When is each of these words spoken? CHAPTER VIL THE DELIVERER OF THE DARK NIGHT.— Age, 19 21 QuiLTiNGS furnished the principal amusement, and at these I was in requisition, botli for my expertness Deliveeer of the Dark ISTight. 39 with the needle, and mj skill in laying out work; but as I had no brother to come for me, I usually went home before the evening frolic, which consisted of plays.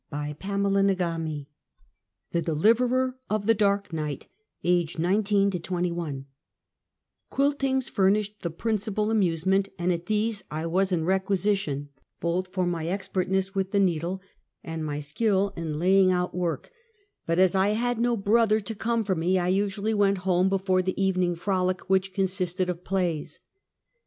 CHAPTER 0.11 0.57
VIL 0.57 1.45
THE 2.31 2.41
DELIVERER 2.41 3.17
OF 3.29 3.45
THE 3.45 3.53
DARK 3.53 3.93
NIGHT.— 3.93 4.25
Age, 4.63 4.97
19 4.97 5.51
21 5.51 6.25
QuiLTiNGS 7.31 7.87
furnished 7.87 8.41
the 8.41 8.49
principal 8.49 9.11
amusement, 9.11 9.69
and 9.77 9.91
at 9.93 10.07
these 10.07 10.43
I 10.49 10.65
was 10.65 10.91
in 10.91 11.05
requisition, 11.05 11.89
botli 12.19 12.47
for 12.51 12.65
my 12.65 12.87
expertness 12.87 13.51
Deliveeer 13.51 13.61
of 13.61 13.71
the 13.71 13.71
Dark 13.71 13.71
ISTight. 13.71 13.71
39 13.71 13.71
with 13.71 13.71
the 13.71 13.85
needle, 13.91 14.21
and 14.63 14.81
mj 14.81 15.03
skill 15.03 15.53
in 15.55 15.77
laying 15.77 16.11
out 16.11 16.33
work; 16.33 16.71
but 17.27 17.37
as 17.37 17.53
I 17.53 17.67
had 17.67 17.99
no 17.99 18.17
brother 18.17 18.59
to 18.59 18.73
come 18.73 19.03
for 19.03 19.13
me, 19.13 19.37
I 19.37 19.49
usually 19.49 19.93
went 19.93 20.17
home 20.25 20.49
before 20.49 20.81
the 20.81 20.99
evening 20.99 21.35
frolic, 21.35 21.87
which 21.91 22.11
consisted 22.11 22.71
of 22.71 22.83
plays. 22.83 23.39